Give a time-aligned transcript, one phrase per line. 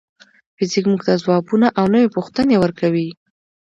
[0.57, 3.09] فزیک موږ ته ځوابونه او نوې پوښتنې ورکوي.